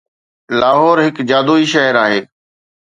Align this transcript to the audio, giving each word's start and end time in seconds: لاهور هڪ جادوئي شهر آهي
لاهور 0.59 0.97
هڪ 1.07 1.17
جادوئي 1.31 1.65
شهر 1.73 1.95
آهي 2.05 2.19